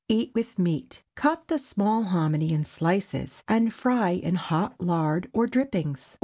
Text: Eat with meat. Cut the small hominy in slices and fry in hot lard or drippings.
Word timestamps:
Eat 0.09 0.31
with 0.33 0.57
meat. 0.57 1.03
Cut 1.15 1.47
the 1.47 1.59
small 1.59 2.01
hominy 2.05 2.51
in 2.51 2.63
slices 2.63 3.43
and 3.47 3.71
fry 3.71 4.09
in 4.09 4.33
hot 4.33 4.81
lard 4.81 5.29
or 5.31 5.45
drippings. 5.45 6.17